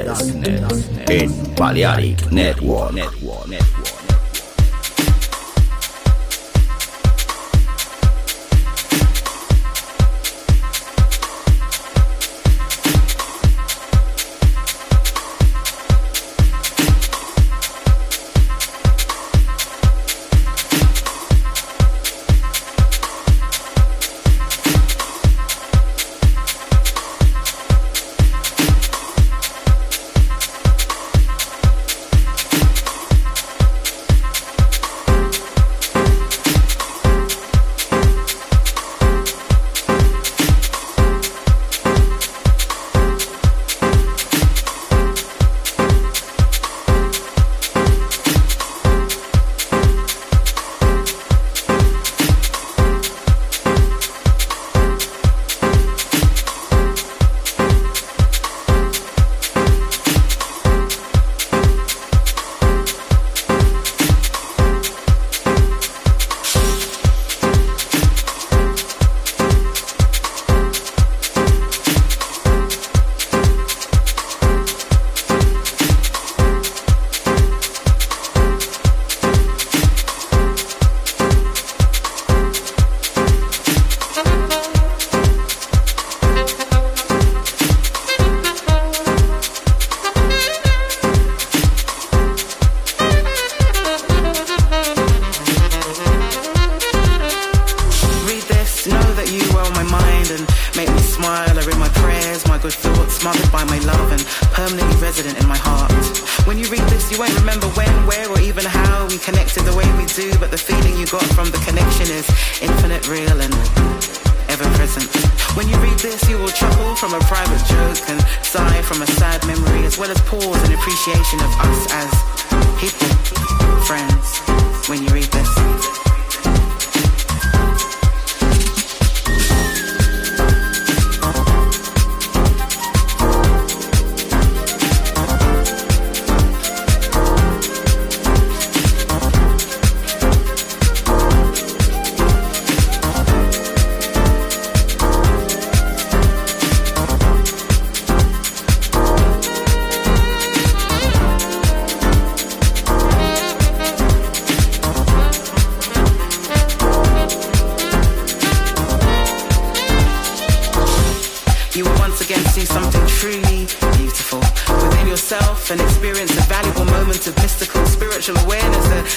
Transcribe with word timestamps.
Darkness, 0.00 0.88
in 1.10 1.54
Balearic 1.54 2.32
Network. 2.32 2.94
Network. 2.94 3.61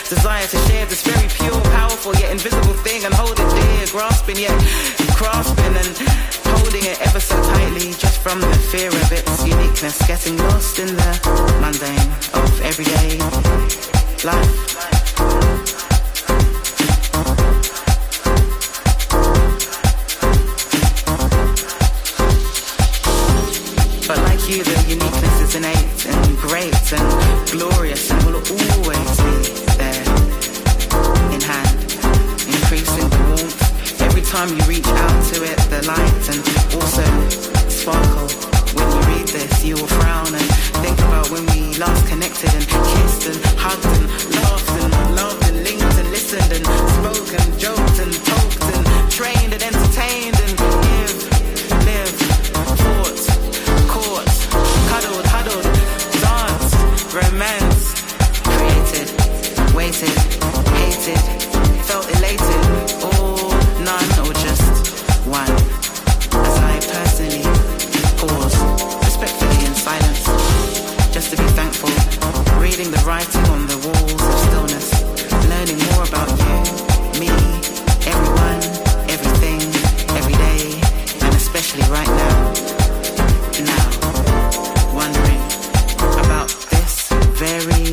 Desire 0.10 0.48
to 0.48 0.58
share 0.68 0.86
this 0.86 1.02
very 1.02 1.28
pure, 1.30 1.62
powerful, 1.76 2.14
yet 2.16 2.32
invisible 2.32 2.78
thing 2.86 3.06
and 3.06 3.14
hold 3.14 3.40
it 3.40 3.50
dear, 3.50 3.88
grasping 3.92 4.38
yet 4.38 4.56
grasping 5.16 5.76
and 5.82 5.98
holding 6.56 6.84
it 6.84 7.00
ever 7.02 7.20
so 7.20 7.36
tightly 7.42 7.92
just 7.94 8.22
from 8.22 8.40
the 8.42 8.54
fear 8.72 8.90
of 8.90 9.12
its 9.12 9.46
uniqueness, 9.46 9.98
getting 10.08 10.38
lost 10.38 10.80
in 10.80 10.88
the 10.88 11.58
mundane. 11.62 12.05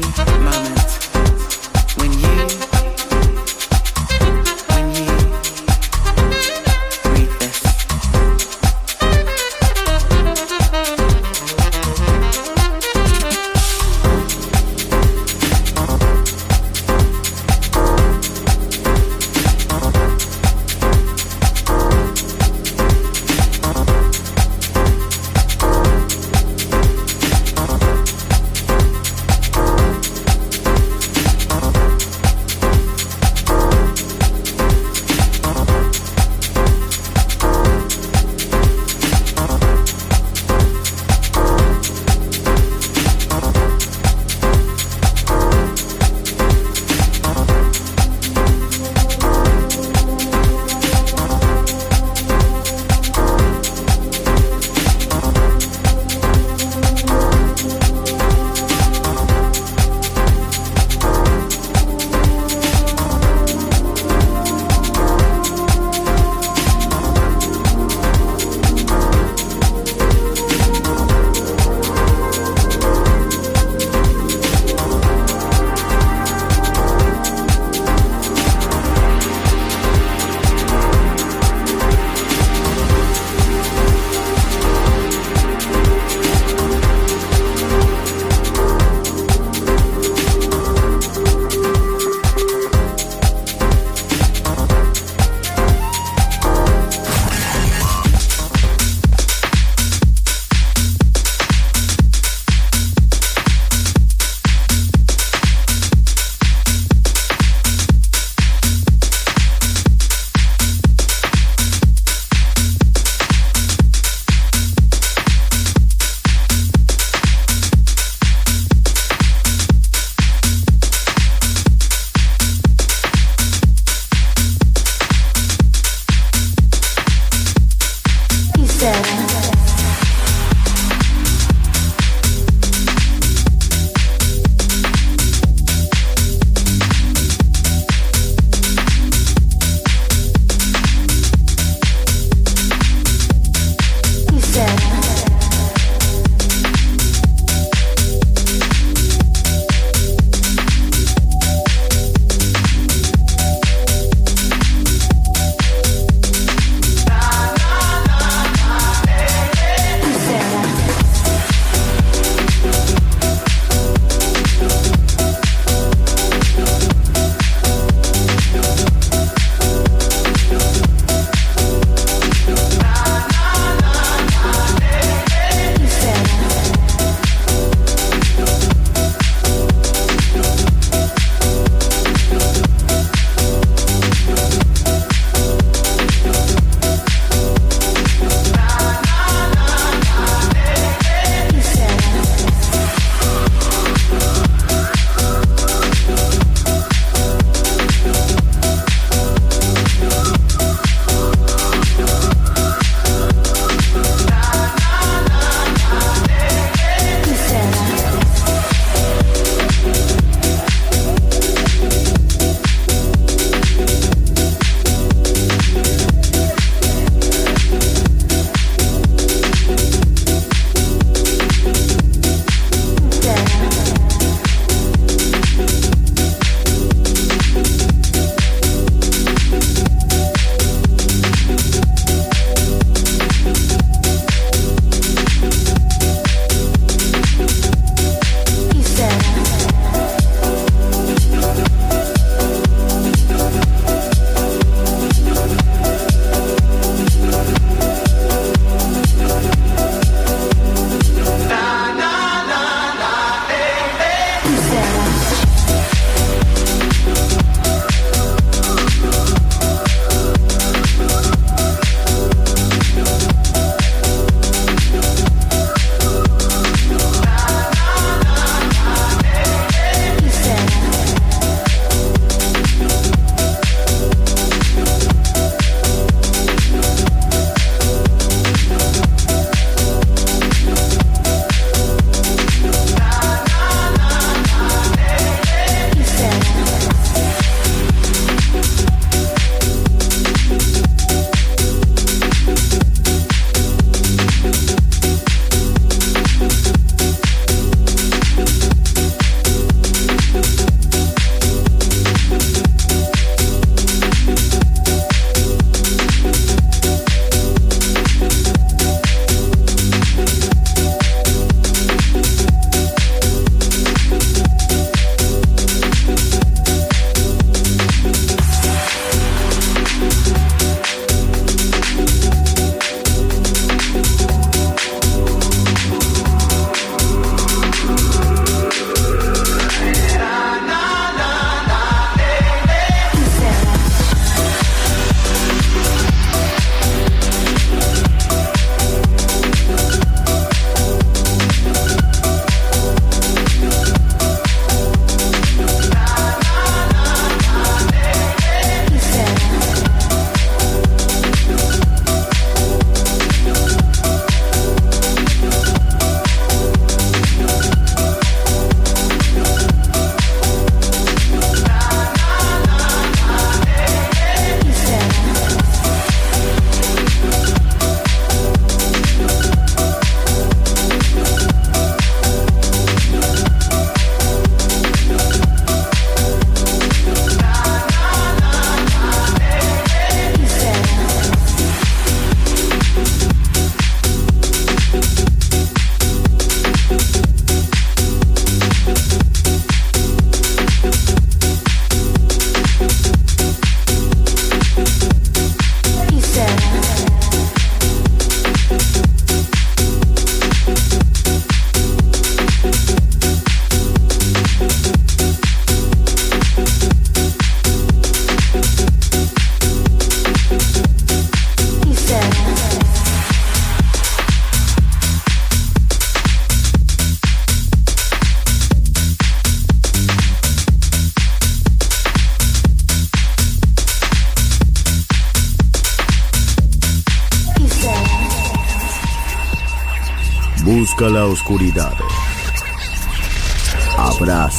Bye. 0.00 0.31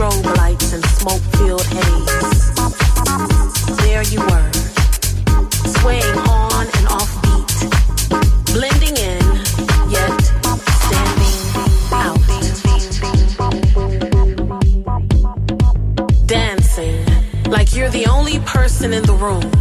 strobe 0.00 0.36
lights 0.38 0.72
and 0.72 0.82
smoke 0.86 1.20
filled 1.36 1.66
haze. 1.66 2.54
There 3.84 4.02
you 4.04 4.20
were, 4.20 4.50
swaying 5.78 6.18
on 6.26 6.66
and 6.78 6.88
off 6.88 7.20
beat, 7.20 7.52
blending 8.54 8.96
in, 8.96 9.20
yet 9.90 10.10
standing 10.86 11.36
out. 11.92 12.18
Dancing 16.26 17.04
like 17.50 17.74
you're 17.74 17.90
the 17.90 18.06
only 18.06 18.40
person 18.40 18.94
in 18.94 19.02
the 19.02 19.12
room 19.12 19.59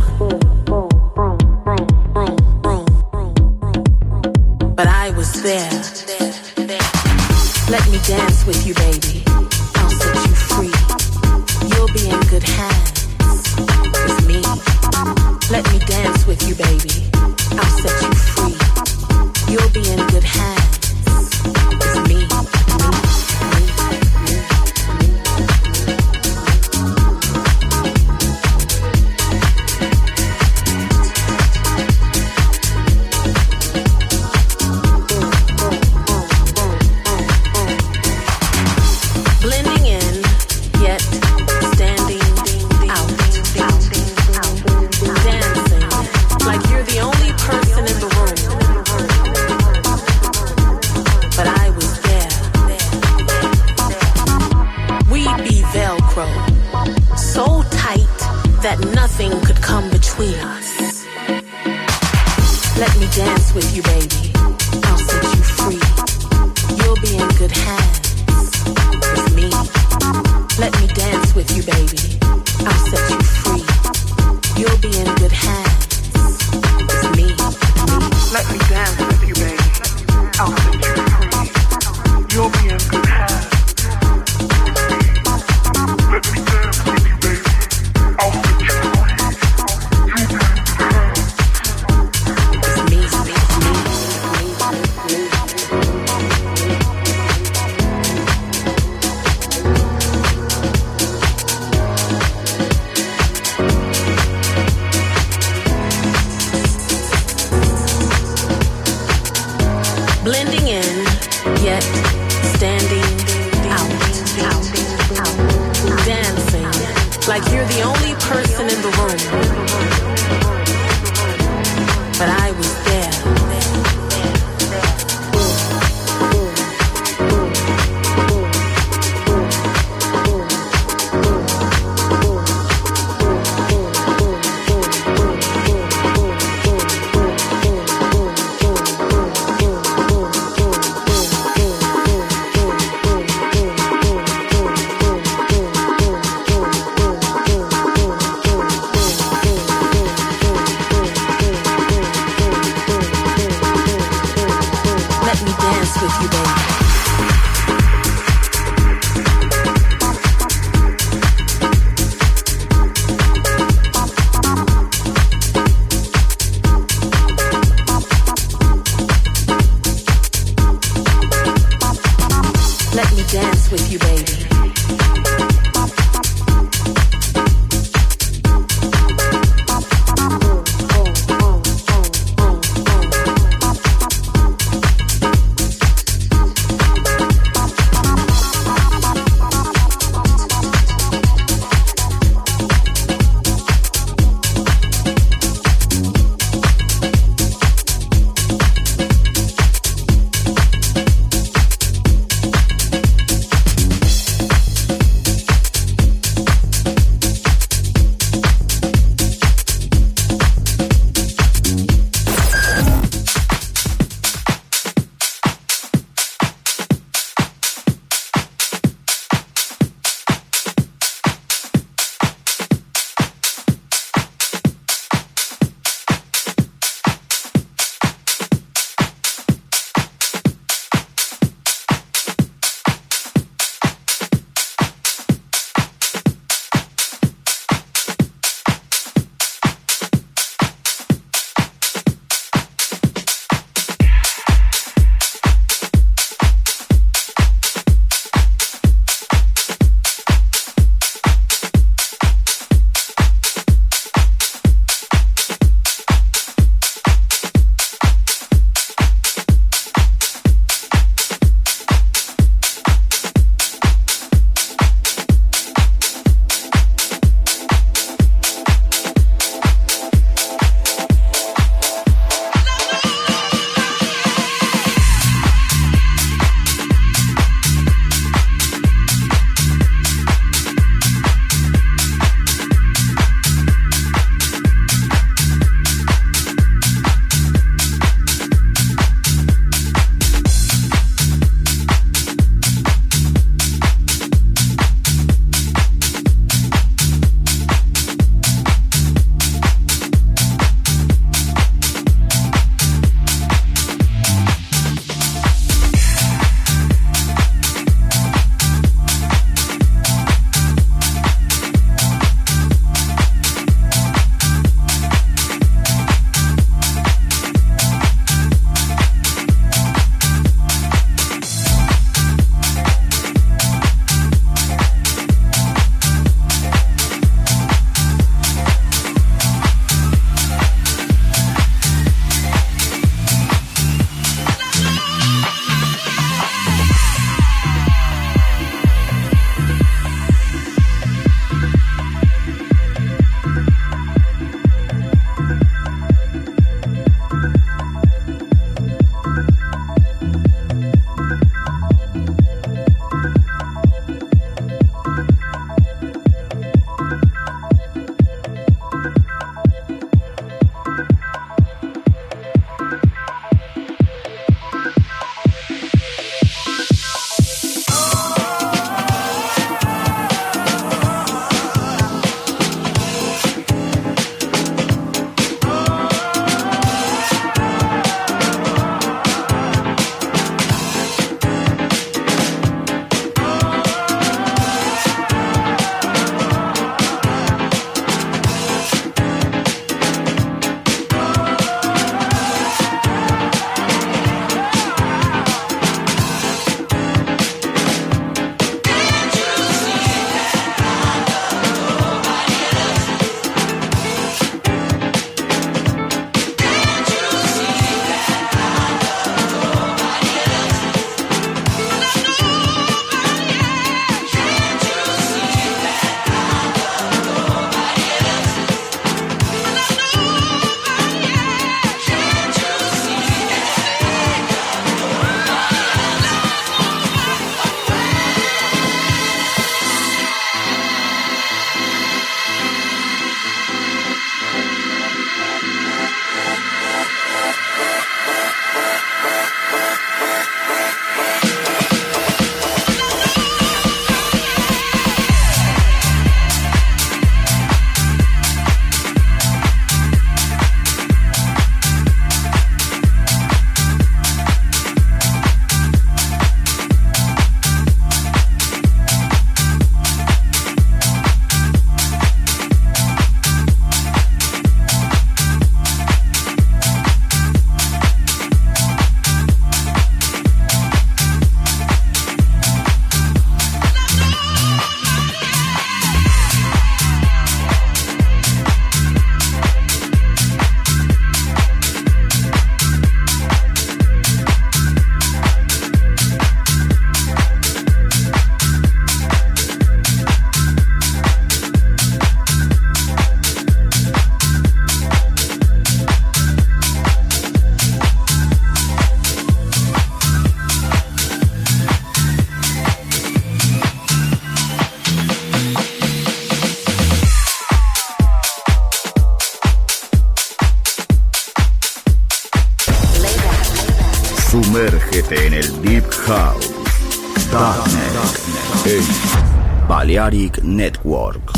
network. 521.06 521.49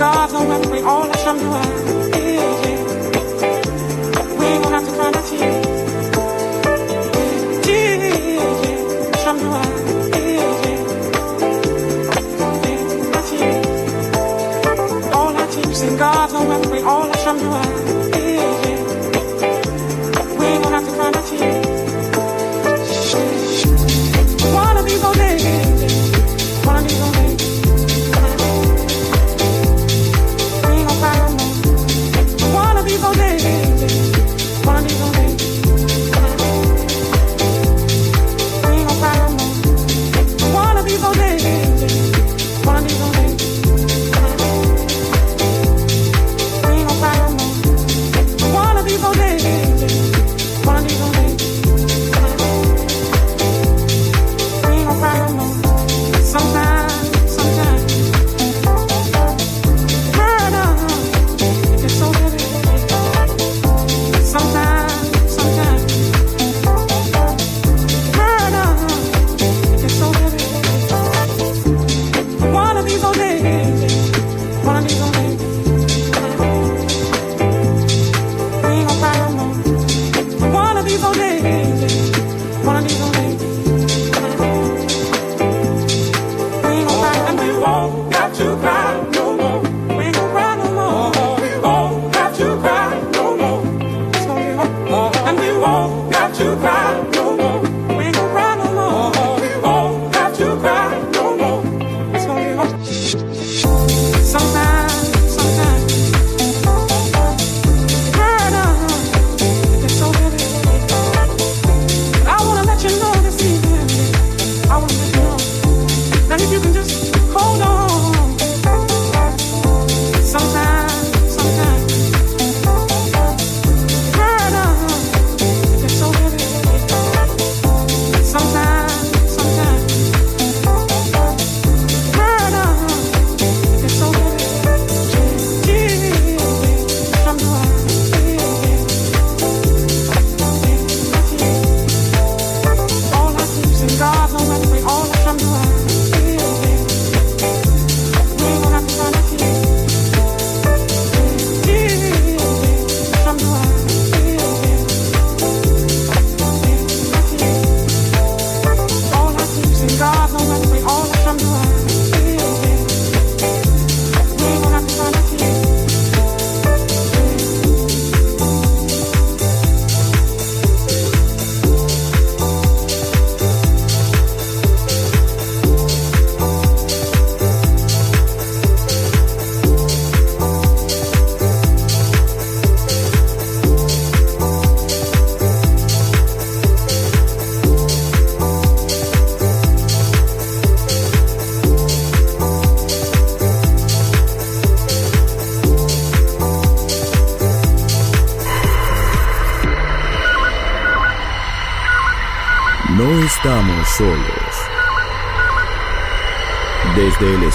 God's 0.00 0.32
so 0.32 0.48
when 0.48 0.70
we 0.70 0.80
all 0.80 1.06
let 1.06 1.24
them 1.26 1.38
do 1.38 1.44
it. 1.44 1.66
We 4.38 4.46
won't 4.60 4.72
have 4.72 4.86
to 4.86 4.92
cry 4.94 5.10
that 5.10 5.24
tears. 5.26 5.59